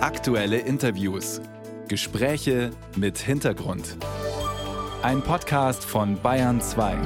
Aktuelle 0.00 0.58
Interviews. 0.58 1.40
Gespräche 1.88 2.70
mit 2.94 3.18
Hintergrund. 3.18 3.96
Ein 5.02 5.22
Podcast 5.22 5.84
von 5.84 6.22
Bayern 6.22 6.60
2. 6.60 6.96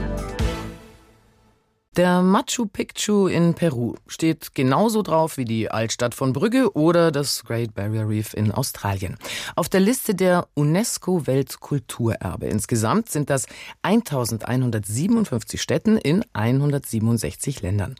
Der 1.97 2.21
Machu 2.21 2.67
Picchu 2.67 3.29
in 3.29 3.55
Peru 3.55 3.95
steht 4.07 4.55
genauso 4.55 5.01
drauf 5.01 5.39
wie 5.39 5.47
die 5.47 5.71
Altstadt 5.71 6.15
von 6.15 6.35
Brügge 6.35 6.75
oder 6.75 7.11
das 7.11 7.45
Great 7.45 7.75
Barrier 7.75 8.07
Reef 8.07 8.35
in 8.35 8.53
Australien. 8.53 9.17
Auf 9.57 9.71
der 9.71 9.81
Liste 9.81 10.15
der 10.15 10.47
UNESCO 10.53 11.27
Weltkulturerbe. 11.27 12.47
Insgesamt 12.47 13.09
sind 13.09 13.31
das 13.31 13.47
1157 13.81 15.63
Städten 15.63 15.97
in 15.97 16.25
167 16.35 17.63
Ländern. 17.63 17.95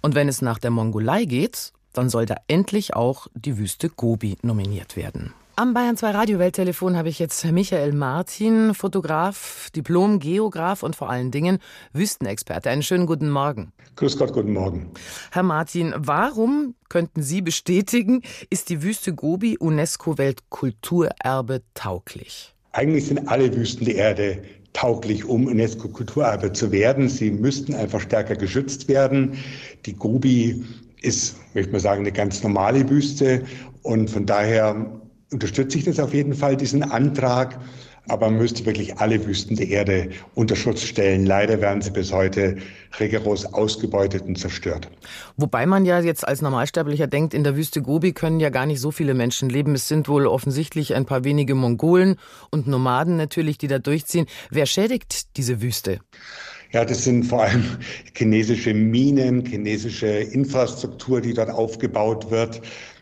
Und 0.00 0.14
wenn 0.14 0.28
es 0.28 0.40
nach 0.40 0.58
der 0.58 0.70
Mongolei 0.70 1.26
geht, 1.26 1.72
dann 1.92 2.08
soll 2.08 2.26
da 2.26 2.36
endlich 2.46 2.94
auch 2.94 3.26
die 3.34 3.58
Wüste 3.58 3.88
Gobi 3.88 4.36
nominiert 4.42 4.96
werden. 4.96 5.32
Am 5.56 5.74
Bayern 5.74 5.96
2 5.96 6.12
Radio 6.12 6.38
Welttelefon 6.38 6.96
habe 6.96 7.08
ich 7.08 7.18
jetzt 7.18 7.44
Michael 7.44 7.92
Martin, 7.92 8.74
Fotograf, 8.74 9.70
Diplom, 9.74 10.20
Geograf 10.20 10.84
und 10.84 10.94
vor 10.94 11.10
allen 11.10 11.32
Dingen 11.32 11.58
Wüstenexperte. 11.92 12.70
Einen 12.70 12.84
schönen 12.84 13.06
guten 13.06 13.28
Morgen. 13.28 13.72
Grüß 13.96 14.16
Gott, 14.18 14.32
guten 14.32 14.52
Morgen. 14.52 14.92
Herr 15.32 15.42
Martin, 15.42 15.92
warum, 15.96 16.76
könnten 16.88 17.22
Sie 17.22 17.42
bestätigen, 17.42 18.22
ist 18.50 18.68
die 18.68 18.84
Wüste 18.84 19.12
Gobi 19.12 19.58
UNESCO 19.58 20.16
Weltkulturerbe 20.16 21.62
tauglich? 21.74 22.54
Eigentlich 22.70 23.06
sind 23.06 23.26
alle 23.26 23.52
Wüsten 23.56 23.86
der 23.86 23.96
Erde 23.96 24.44
tauglich, 24.72 25.24
um 25.24 25.48
UNESCO-Kulturerbe 25.48 26.52
zu 26.52 26.70
werden. 26.70 27.08
Sie 27.08 27.32
müssten 27.32 27.74
einfach 27.74 28.00
stärker 28.00 28.36
geschützt 28.36 28.86
werden. 28.86 29.36
Die 29.86 29.94
Gobi 29.94 30.64
ist, 31.02 31.36
möchte 31.54 31.72
man 31.72 31.80
sagen, 31.80 32.00
eine 32.00 32.12
ganz 32.12 32.42
normale 32.42 32.88
Wüste 32.88 33.42
und 33.82 34.10
von 34.10 34.26
daher 34.26 35.00
unterstütze 35.32 35.78
ich 35.78 35.84
das 35.84 36.00
auf 36.00 36.14
jeden 36.14 36.34
Fall, 36.34 36.56
diesen 36.56 36.82
Antrag. 36.82 37.58
Aber 38.10 38.30
man 38.30 38.38
müsste 38.38 38.64
wirklich 38.64 38.98
alle 38.98 39.26
Wüsten 39.26 39.54
der 39.56 39.68
Erde 39.68 40.08
unter 40.34 40.56
Schutz 40.56 40.80
stellen. 40.80 41.26
Leider 41.26 41.60
werden 41.60 41.82
sie 41.82 41.90
bis 41.90 42.10
heute 42.10 42.56
rigoros 42.98 43.44
ausgebeutet 43.44 44.22
und 44.22 44.38
zerstört. 44.38 44.88
Wobei 45.36 45.66
man 45.66 45.84
ja 45.84 46.00
jetzt 46.00 46.26
als 46.26 46.40
Normalsterblicher 46.40 47.06
denkt, 47.06 47.34
in 47.34 47.44
der 47.44 47.54
Wüste 47.54 47.82
Gobi 47.82 48.14
können 48.14 48.40
ja 48.40 48.48
gar 48.48 48.64
nicht 48.64 48.80
so 48.80 48.92
viele 48.92 49.12
Menschen 49.12 49.50
leben. 49.50 49.74
Es 49.74 49.88
sind 49.88 50.08
wohl 50.08 50.26
offensichtlich 50.26 50.94
ein 50.94 51.04
paar 51.04 51.24
wenige 51.24 51.54
Mongolen 51.54 52.16
und 52.50 52.66
Nomaden 52.66 53.18
natürlich, 53.18 53.58
die 53.58 53.68
da 53.68 53.78
durchziehen. 53.78 54.24
Wer 54.50 54.64
schädigt 54.64 55.36
diese 55.36 55.60
Wüste? 55.60 55.98
Ja, 56.72 56.84
das 56.84 57.04
sind 57.04 57.24
vor 57.24 57.42
allem 57.44 57.64
chinesische 58.14 58.74
Minen, 58.74 59.44
chinesische 59.46 60.06
Infrastruktur, 60.06 61.20
die 61.20 61.32
dort 61.32 61.50
aufgebaut 61.50 62.30
wird. 62.30 62.60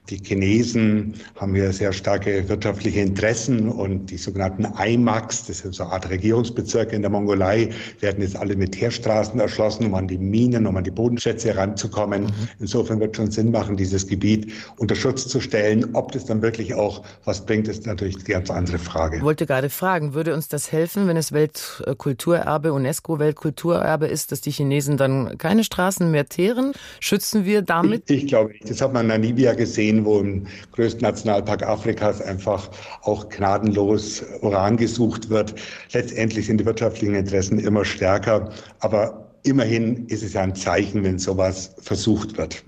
Die 0.08 0.18
Chinesen 0.18 1.14
haben 1.34 1.54
hier 1.54 1.72
sehr 1.72 1.92
starke 1.92 2.48
wirtschaftliche 2.48 3.00
Interessen 3.00 3.68
und 3.68 4.06
die 4.06 4.18
sogenannten 4.18 4.66
IMAX, 4.78 5.46
das 5.46 5.58
sind 5.58 5.74
so 5.74 5.82
eine 5.82 5.94
Art 5.94 6.08
Regierungsbezirke 6.08 6.94
in 6.94 7.02
der 7.02 7.10
Mongolei, 7.10 7.70
werden 8.00 8.22
jetzt 8.22 8.36
alle 8.36 8.54
mit 8.54 8.72
Teerstraßen 8.72 9.40
erschlossen, 9.40 9.86
um 9.86 9.94
an 9.94 10.06
die 10.06 10.18
Minen, 10.18 10.66
um 10.66 10.76
an 10.76 10.84
die 10.84 10.92
Bodenschätze 10.92 11.48
heranzukommen. 11.48 12.24
Mhm. 12.24 12.48
Insofern 12.60 13.00
wird 13.00 13.16
schon 13.16 13.32
Sinn 13.32 13.50
machen, 13.50 13.76
dieses 13.76 14.06
Gebiet 14.06 14.52
unter 14.76 14.94
Schutz 14.94 15.26
zu 15.26 15.40
stellen. 15.40 15.94
Ob 15.94 16.12
das 16.12 16.24
dann 16.24 16.40
wirklich 16.40 16.74
auch 16.74 17.02
was 17.24 17.44
bringt, 17.44 17.66
ist 17.66 17.86
natürlich 17.86 18.16
eine 18.16 18.24
ganz 18.24 18.50
andere 18.50 18.78
Frage. 18.78 19.16
Ich 19.16 19.22
wollte 19.22 19.46
gerade 19.46 19.70
fragen, 19.70 20.14
würde 20.14 20.34
uns 20.34 20.46
das 20.46 20.70
helfen, 20.70 21.08
wenn 21.08 21.16
es 21.16 21.32
Weltkulturerbe, 21.32 22.72
UNESCO-Weltkulturerbe 22.72 24.06
ist, 24.06 24.30
dass 24.30 24.40
die 24.40 24.52
Chinesen 24.52 24.96
dann 24.96 25.36
keine 25.38 25.64
Straßen 25.64 26.10
mehr 26.10 26.28
teeren? 26.28 26.72
Schützen 27.00 27.44
wir 27.44 27.62
damit? 27.62 28.08
Ich, 28.08 28.24
ich 28.24 28.26
glaube 28.28 28.52
nicht. 28.52 28.70
Das 28.70 28.80
hat 28.80 28.92
man 28.92 29.02
in 29.02 29.08
Namibia 29.08 29.54
gesehen 29.54 29.95
Seen, 29.96 30.04
wo 30.04 30.20
im 30.20 30.46
größten 30.72 31.02
Nationalpark 31.02 31.62
Afrikas 31.62 32.20
einfach 32.20 32.70
auch 33.02 33.28
gnadenlos 33.28 34.22
Uran 34.42 34.76
gesucht 34.76 35.30
wird. 35.30 35.54
Letztendlich 35.92 36.46
sind 36.46 36.58
die 36.58 36.66
wirtschaftlichen 36.66 37.14
Interessen 37.14 37.58
immer 37.58 37.84
stärker, 37.84 38.50
aber 38.80 39.26
immerhin 39.42 40.06
ist 40.06 40.22
es 40.22 40.34
ja 40.34 40.42
ein 40.42 40.54
Zeichen, 40.54 41.04
wenn 41.04 41.18
sowas 41.18 41.74
versucht 41.80 42.36
wird. 42.36 42.64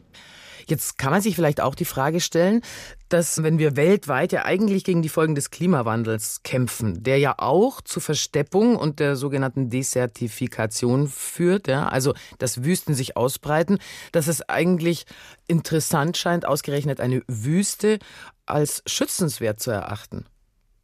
Jetzt 0.69 0.99
kann 0.99 1.13
man 1.13 1.23
sich 1.23 1.35
vielleicht 1.35 1.61
auch 1.63 1.75
die 1.75 1.87
Frage 1.87 2.21
stellen, 2.21 2.61
dass 3.09 3.43
wenn 3.43 3.59
wir 3.59 3.75
weltweit 3.75 4.33
ja 4.33 4.45
eigentlich 4.45 4.85
gegen 4.85 5.01
die 5.01 5.09
Folgen 5.09 5.35
des 5.35 5.51
Klimawandels 5.51 6.43
kämpfen, 6.43 7.03
der 7.03 7.19
ja 7.19 7.35
auch 7.39 7.81
zu 7.81 8.01
Versteppung 8.01 8.77
und 8.77 9.01
der 9.01 9.17
sogenannten 9.17 9.71
Desertifikation 9.71 11.09
führt, 11.09 11.69
ja, 11.69 11.89
also 11.89 12.13
dass 12.39 12.65
Wüsten 12.65 12.95
sich 12.95 13.17
ausbreiten, 13.17 13.79
dass 14.13 14.27
es 14.29 14.47
eigentlich 14.49 15.07
interessant 15.47 16.19
scheint, 16.19 16.45
ausgerechnet 16.45 17.01
eine 17.01 17.23
Wüste 17.27 17.99
als 18.45 18.83
schützenswert 18.87 19.61
zu 19.61 19.71
erachten. 19.71 20.27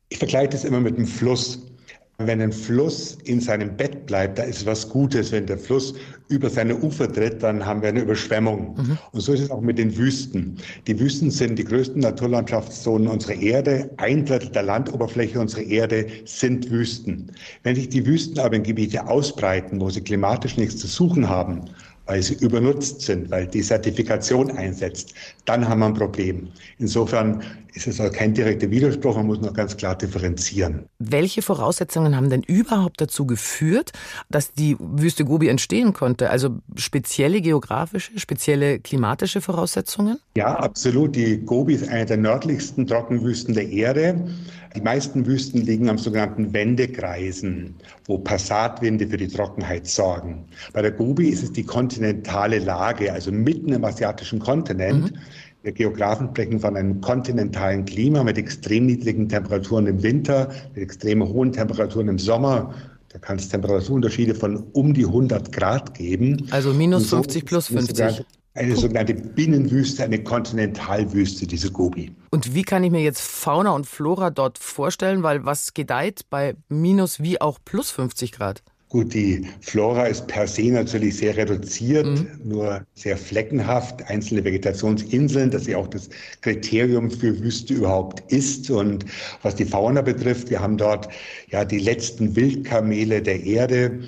Ich 0.08 0.18
vergleiche 0.18 0.50
das 0.50 0.64
immer 0.64 0.80
mit 0.80 0.96
einem 0.96 1.06
Fluss. 1.06 1.58
Wenn 2.18 2.40
ein 2.40 2.52
Fluss 2.52 3.18
in 3.24 3.40
seinem 3.40 3.76
Bett 3.76 4.06
bleibt, 4.06 4.38
da 4.38 4.44
ist 4.44 4.64
was 4.66 4.88
Gutes. 4.88 5.32
Wenn 5.32 5.46
der 5.46 5.58
Fluss 5.58 5.94
über 6.28 6.48
seine 6.48 6.76
Ufer 6.76 7.12
tritt, 7.12 7.42
dann 7.42 7.66
haben 7.66 7.82
wir 7.82 7.88
eine 7.88 8.02
Überschwemmung. 8.02 8.76
Mhm. 8.76 8.98
Und 9.10 9.20
so 9.20 9.32
ist 9.32 9.40
es 9.40 9.50
auch 9.50 9.60
mit 9.60 9.78
den 9.78 9.96
Wüsten. 9.96 10.56
Die 10.86 10.98
Wüsten 10.98 11.32
sind 11.32 11.58
die 11.58 11.64
größten 11.64 12.00
Naturlandschaftszonen 12.00 13.08
unserer 13.08 13.34
Erde. 13.34 13.90
Ein 13.96 14.24
Drittel 14.24 14.50
der 14.50 14.62
Landoberfläche 14.62 15.40
unserer 15.40 15.62
Erde 15.62 16.06
sind 16.24 16.70
Wüsten. 16.70 17.32
Wenn 17.64 17.74
sich 17.74 17.88
die 17.88 18.06
Wüsten 18.06 18.38
aber 18.38 18.54
in 18.56 18.62
Gebiete 18.62 19.08
ausbreiten, 19.08 19.80
wo 19.80 19.90
sie 19.90 20.00
klimatisch 20.00 20.56
nichts 20.56 20.76
zu 20.76 20.86
suchen 20.86 21.28
haben, 21.28 21.62
weil 22.06 22.22
sie 22.22 22.34
übernutzt 22.34 23.02
sind, 23.02 23.30
weil 23.30 23.46
die 23.46 23.62
Zertifikation 23.62 24.50
einsetzt, 24.50 25.14
dann 25.44 25.68
haben 25.68 25.80
wir 25.80 25.86
ein 25.86 25.94
Problem. 25.94 26.48
Insofern 26.78 27.42
ist 27.74 27.88
es 27.88 28.00
auch 28.00 28.12
kein 28.12 28.34
direkter 28.34 28.70
Widerspruch, 28.70 29.16
man 29.16 29.26
muss 29.26 29.40
noch 29.40 29.52
ganz 29.52 29.76
klar 29.76 29.96
differenzieren. 29.96 30.86
Welche 30.98 31.42
Voraussetzungen 31.42 32.16
haben 32.16 32.30
denn 32.30 32.42
überhaupt 32.42 33.00
dazu 33.00 33.26
geführt, 33.26 33.92
dass 34.30 34.52
die 34.52 34.76
Wüste 34.78 35.24
Gobi 35.24 35.48
entstehen 35.48 35.92
konnte? 35.92 36.30
Also 36.30 36.60
spezielle 36.76 37.40
geografische, 37.40 38.18
spezielle 38.18 38.78
klimatische 38.78 39.40
Voraussetzungen? 39.40 40.18
Ja, 40.36 40.54
absolut. 40.54 41.16
Die 41.16 41.38
Gobi 41.38 41.74
ist 41.74 41.88
eine 41.88 42.06
der 42.06 42.16
nördlichsten 42.16 42.86
Trockenwüsten 42.86 43.54
der 43.54 43.68
Erde. 43.68 44.28
Die 44.76 44.80
meisten 44.80 45.24
Wüsten 45.26 45.62
liegen 45.62 45.88
am 45.88 45.98
sogenannten 45.98 46.52
Wendekreisen, 46.52 47.76
wo 48.06 48.18
Passatwinde 48.18 49.06
für 49.06 49.16
die 49.16 49.28
Trockenheit 49.28 49.86
sorgen. 49.86 50.44
Bei 50.72 50.82
der 50.82 50.90
Gobi 50.90 51.28
ist 51.28 51.44
es 51.44 51.52
die 51.52 51.62
kontinentale 51.62 51.93
Lage, 51.96 53.12
also 53.12 53.32
mitten 53.32 53.72
im 53.72 53.84
asiatischen 53.84 54.38
Kontinent. 54.38 55.12
Mhm. 55.12 55.18
Wir 55.62 55.72
Geografen 55.72 56.28
sprechen 56.28 56.60
von 56.60 56.76
einem 56.76 57.00
kontinentalen 57.00 57.86
Klima 57.86 58.22
mit 58.22 58.36
extrem 58.36 58.86
niedrigen 58.86 59.28
Temperaturen 59.28 59.86
im 59.86 60.02
Winter, 60.02 60.50
mit 60.74 60.82
extrem 60.82 61.26
hohen 61.26 61.52
Temperaturen 61.52 62.08
im 62.08 62.18
Sommer. 62.18 62.74
Da 63.08 63.18
kann 63.18 63.36
es 63.36 63.48
Temperaturunterschiede 63.48 64.34
von 64.34 64.64
um 64.72 64.92
die 64.92 65.06
100 65.06 65.52
Grad 65.52 65.94
geben. 65.94 66.48
Also 66.50 66.74
minus 66.74 67.08
so 67.08 67.16
50 67.16 67.44
plus 67.46 67.68
50 67.68 68.24
eine 68.54 68.76
sogenannte 68.76 69.14
Binnenwüste, 69.14 70.04
eine 70.04 70.22
Kontinentalwüste, 70.22 71.46
diese 71.46 71.72
Gobi. 71.72 72.14
Und 72.30 72.54
wie 72.54 72.62
kann 72.62 72.84
ich 72.84 72.92
mir 72.92 73.02
jetzt 73.02 73.20
Fauna 73.20 73.70
und 73.70 73.86
Flora 73.86 74.30
dort 74.30 74.58
vorstellen? 74.58 75.22
Weil 75.22 75.44
was 75.44 75.74
gedeiht 75.74 76.26
bei 76.30 76.54
minus 76.68 77.20
wie 77.20 77.40
auch 77.40 77.58
plus 77.64 77.90
50 77.90 78.32
Grad? 78.32 78.62
Gut, 78.94 79.12
die 79.12 79.44
Flora 79.60 80.06
ist 80.06 80.28
per 80.28 80.46
se 80.46 80.70
natürlich 80.70 81.16
sehr 81.16 81.36
reduziert, 81.36 82.06
mhm. 82.06 82.28
nur 82.44 82.86
sehr 82.94 83.16
fleckenhaft, 83.16 84.08
einzelne 84.08 84.44
Vegetationsinseln, 84.44 85.50
das 85.50 85.66
ja 85.66 85.78
auch 85.78 85.88
das 85.88 86.08
Kriterium 86.42 87.10
für 87.10 87.36
Wüste 87.40 87.74
überhaupt 87.74 88.22
ist. 88.32 88.70
Und 88.70 89.04
was 89.42 89.56
die 89.56 89.64
Fauna 89.64 90.00
betrifft, 90.00 90.48
wir 90.48 90.60
haben 90.60 90.76
dort 90.76 91.08
ja 91.50 91.64
die 91.64 91.80
letzten 91.80 92.36
Wildkamele 92.36 93.20
der 93.20 93.42
Erde, 93.42 93.98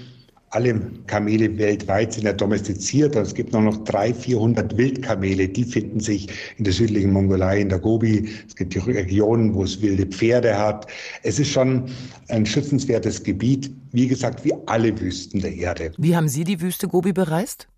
alle 0.51 0.81
Kamele 1.07 1.59
weltweit 1.59 2.13
sind 2.13 2.25
ja 2.25 2.33
domestiziert. 2.33 3.17
Also 3.17 3.31
es 3.31 3.35
gibt 3.35 3.53
nur 3.53 3.63
noch 3.63 3.85
300, 3.85 4.17
400 4.23 4.77
Wildkamele. 4.77 5.49
Die 5.49 5.65
finden 5.65 6.01
sich 6.01 6.29
in 6.57 6.65
der 6.65 6.73
südlichen 6.73 7.13
Mongolei, 7.13 7.61
in 7.61 7.69
der 7.69 7.79
Gobi. 7.79 8.29
Es 8.47 8.55
gibt 8.55 8.75
die 8.75 8.79
Regionen, 8.79 9.55
wo 9.55 9.65
es 9.65 9.81
wilde 9.83 10.07
Pferde 10.07 10.57
hat. 10.57 10.87
Es 11.23 11.39
ist 11.39 11.51
schon 11.51 11.85
ein 12.29 12.47
schützenswertes 12.47 13.23
Gebiet. 13.23 13.71
Wie 13.93 14.09
gesagt, 14.09 14.45
wie 14.45 14.55
alle 14.67 14.99
Wüsten 15.01 15.41
der 15.41 15.55
Erde. 15.55 15.93
Wie 15.99 16.17
haben 16.17 16.29
Sie 16.29 16.45
die 16.45 16.61
Wüste 16.61 16.89
Gobi 16.89 17.13
bereist? 17.13 17.69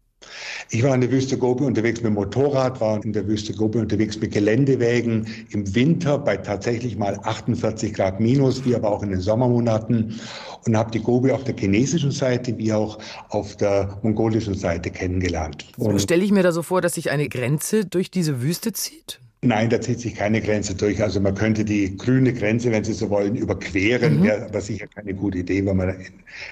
Ich 0.71 0.83
war 0.83 0.95
in 0.95 1.01
der 1.01 1.11
Wüste 1.11 1.39
Gobi 1.39 1.65
unterwegs 1.65 2.01
mit 2.01 2.07
dem 2.07 2.15
Motorrad, 2.15 2.81
war 2.81 3.03
in 3.03 3.13
der 3.13 3.27
Wüste 3.27 3.55
Gobi 3.55 3.79
unterwegs 3.79 4.21
mit 4.21 4.33
Geländewägen 4.33 5.27
im 5.51 5.75
Winter 5.75 6.19
bei 6.19 6.37
tatsächlich 6.37 6.97
mal 6.99 7.19
48 7.23 7.95
Grad 7.95 8.21
minus, 8.21 8.65
wie 8.67 8.75
aber 8.75 8.91
auch 8.91 9.03
in 9.03 9.11
den 9.11 9.21
Sommermonaten 9.21 10.21
und 10.67 10.77
habe 10.77 10.91
die 10.91 11.01
Gobi 11.01 11.33
auf 11.33 11.45
der 11.45 11.57
chinesischen 11.57 12.11
Seite 12.11 12.57
wie 12.59 12.73
auch 12.73 12.99
auf 13.31 13.57
der 13.57 13.99
mongolischen 14.03 14.55
Seite 14.55 14.91
kennengelernt. 14.91 15.67
Stelle 15.97 16.25
ich 16.25 16.33
mir 16.33 16.43
da 16.43 16.53
so 16.53 16.63
vor, 16.63 16.83
dass 16.83 16.95
sich 16.95 17.11
eine 17.11 17.29
Grenze 17.29 17.87
durch 17.87 18.11
diese 18.11 18.43
Wüste 18.43 18.73
zieht? 18.73 19.21
Nein, 19.41 19.71
da 19.71 19.81
zieht 19.81 20.01
sich 20.01 20.17
keine 20.17 20.41
Grenze 20.41 20.75
durch. 20.75 21.01
Also 21.01 21.21
man 21.21 21.33
könnte 21.33 21.65
die 21.65 21.97
grüne 21.97 22.33
Grenze, 22.33 22.73
wenn 22.73 22.83
Sie 22.83 22.93
so 22.93 23.09
wollen, 23.09 23.37
überqueren, 23.37 24.19
mhm. 24.19 24.25
wäre 24.25 24.47
aber 24.47 24.61
sicher 24.61 24.89
keine 24.89 25.15
gute 25.15 25.39
Idee, 25.39 25.65
weil 25.65 25.75
man 25.75 25.95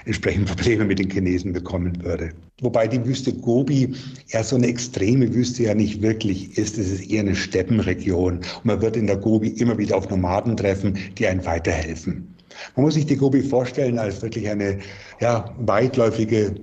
entsprechend 0.05 0.47
Probleme 0.47 0.85
mit 0.85 0.99
den 0.99 1.09
Chinesen 1.09 1.51
bekommen 1.51 2.01
würde. 2.01 2.29
Wobei 2.61 2.87
die 2.87 3.05
Wüste 3.05 3.33
Gobi 3.33 3.93
ja 4.27 4.41
so 4.41 4.55
eine 4.55 4.67
extreme 4.67 5.33
Wüste 5.33 5.63
ja 5.63 5.75
nicht 5.75 6.01
wirklich 6.01 6.57
ist. 6.57 6.77
Es 6.77 6.89
ist 6.89 7.11
eher 7.11 7.21
eine 7.21 7.35
Steppenregion. 7.35 8.37
Und 8.37 8.65
man 8.65 8.81
wird 8.81 8.95
in 8.95 9.07
der 9.07 9.17
Gobi 9.17 9.49
immer 9.49 9.77
wieder 9.77 9.97
auf 9.97 10.09
Nomaden 10.09 10.55
treffen, 10.55 10.97
die 11.17 11.27
einen 11.27 11.45
weiterhelfen. 11.45 12.33
Man 12.77 12.85
muss 12.85 12.93
sich 12.93 13.05
die 13.05 13.17
Gobi 13.17 13.41
vorstellen 13.41 13.99
als 13.99 14.21
wirklich 14.21 14.47
eine 14.47 14.79
ja, 15.19 15.53
weitläufige 15.59 16.55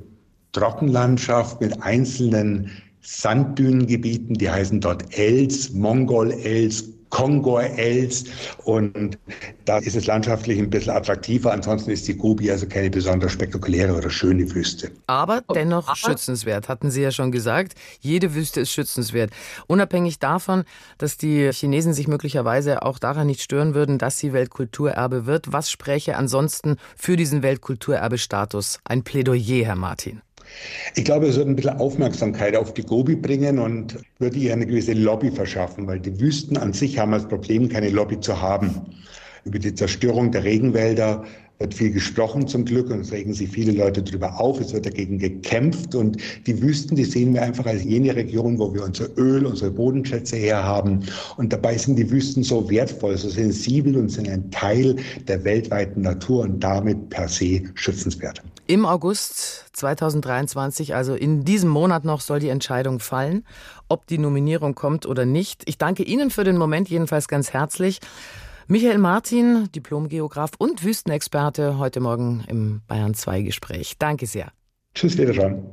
Trockenlandschaft 0.52 1.60
mit 1.60 1.82
einzelnen 1.82 2.70
Sanddünengebieten, 3.04 4.34
die 4.34 4.50
heißen 4.50 4.80
dort 4.80 5.16
Els, 5.16 5.72
Mongol-Els, 5.72 6.84
Kongor-Els 7.14 8.24
und 8.64 9.18
da 9.66 9.78
ist 9.78 9.94
es 9.94 10.06
landschaftlich 10.06 10.58
ein 10.58 10.68
bisschen 10.68 10.94
attraktiver. 10.94 11.52
Ansonsten 11.52 11.92
ist 11.92 12.08
die 12.08 12.16
Gobi 12.16 12.50
also 12.50 12.66
keine 12.66 12.90
besonders 12.90 13.30
spektakuläre 13.30 13.94
oder 13.94 14.10
schöne 14.10 14.52
Wüste. 14.52 14.90
Aber 15.06 15.42
dennoch 15.54 15.86
Aber 15.86 15.96
schützenswert, 15.96 16.68
hatten 16.68 16.90
Sie 16.90 17.02
ja 17.02 17.12
schon 17.12 17.30
gesagt. 17.30 17.74
Jede 18.00 18.34
Wüste 18.34 18.60
ist 18.60 18.72
schützenswert. 18.72 19.30
Unabhängig 19.68 20.18
davon, 20.18 20.64
dass 20.98 21.16
die 21.16 21.52
Chinesen 21.52 21.94
sich 21.94 22.08
möglicherweise 22.08 22.82
auch 22.82 22.98
daran 22.98 23.28
nicht 23.28 23.42
stören 23.42 23.74
würden, 23.74 23.98
dass 23.98 24.18
sie 24.18 24.32
Weltkulturerbe 24.32 25.24
wird. 25.24 25.52
Was 25.52 25.70
spräche 25.70 26.16
ansonsten 26.16 26.78
für 26.96 27.16
diesen 27.16 27.44
Weltkulturerbestatus? 27.44 28.80
Ein 28.82 29.04
Plädoyer, 29.04 29.66
Herr 29.66 29.76
Martin. 29.76 30.20
Ich 30.94 31.04
glaube, 31.04 31.26
es 31.26 31.36
wird 31.36 31.48
ein 31.48 31.56
bisschen 31.56 31.78
Aufmerksamkeit 31.78 32.56
auf 32.56 32.74
die 32.74 32.82
Gobi 32.82 33.16
bringen 33.16 33.58
und 33.58 33.98
würde 34.18 34.38
ihr 34.38 34.52
eine 34.52 34.66
gewisse 34.66 34.92
Lobby 34.92 35.30
verschaffen, 35.30 35.86
weil 35.86 36.00
die 36.00 36.20
Wüsten 36.20 36.56
an 36.56 36.72
sich 36.72 36.98
haben 36.98 37.12
das 37.12 37.26
Problem, 37.26 37.68
keine 37.68 37.90
Lobby 37.90 38.20
zu 38.20 38.40
haben. 38.40 38.86
Über 39.44 39.58
die 39.58 39.74
Zerstörung 39.74 40.32
der 40.32 40.44
Regenwälder 40.44 41.24
wird 41.58 41.74
viel 41.74 41.92
gesprochen 41.92 42.48
zum 42.48 42.64
Glück 42.64 42.90
und 42.90 43.00
es 43.00 43.12
regen 43.12 43.32
sich 43.32 43.48
viele 43.48 43.72
Leute 43.72 44.02
darüber 44.02 44.40
auf. 44.40 44.60
Es 44.60 44.72
wird 44.72 44.86
dagegen 44.86 45.18
gekämpft 45.18 45.94
und 45.94 46.16
die 46.46 46.60
Wüsten, 46.60 46.96
die 46.96 47.04
sehen 47.04 47.32
wir 47.34 47.42
einfach 47.42 47.66
als 47.66 47.84
jene 47.84 48.14
Region, 48.16 48.58
wo 48.58 48.74
wir 48.74 48.82
unser 48.82 49.06
Öl, 49.16 49.46
unsere 49.46 49.70
Bodenschätze 49.70 50.36
herhaben. 50.36 51.04
Und 51.36 51.52
dabei 51.52 51.78
sind 51.78 51.96
die 51.96 52.10
Wüsten 52.10 52.42
so 52.42 52.68
wertvoll, 52.68 53.16
so 53.16 53.28
sensibel 53.28 53.96
und 53.96 54.08
sind 54.08 54.28
ein 54.28 54.50
Teil 54.50 54.96
der 55.28 55.44
weltweiten 55.44 56.02
Natur 56.02 56.42
und 56.42 56.60
damit 56.60 57.10
per 57.10 57.28
se 57.28 57.62
schützenswert. 57.74 58.42
Im 58.66 58.86
August 58.86 59.66
2023, 59.74 60.94
also 60.94 61.14
in 61.14 61.44
diesem 61.44 61.68
Monat 61.68 62.04
noch, 62.04 62.20
soll 62.20 62.40
die 62.40 62.48
Entscheidung 62.48 62.98
fallen, 62.98 63.44
ob 63.88 64.06
die 64.06 64.18
Nominierung 64.18 64.74
kommt 64.74 65.06
oder 65.06 65.24
nicht. 65.24 65.62
Ich 65.66 65.78
danke 65.78 66.02
Ihnen 66.02 66.30
für 66.30 66.44
den 66.44 66.56
Moment 66.56 66.88
jedenfalls 66.88 67.28
ganz 67.28 67.52
herzlich. 67.52 68.00
Michael 68.66 68.96
Martin, 68.96 69.68
Diplomgeograf 69.74 70.52
und 70.56 70.84
Wüstenexperte, 70.84 71.76
heute 71.76 72.00
Morgen 72.00 72.44
im 72.48 72.80
Bayern 72.86 73.12
2 73.12 73.42
Gespräch. 73.42 73.98
Danke 73.98 74.26
sehr. 74.26 74.52
Tschüss, 74.94 75.18
wiederschauen. 75.18 75.64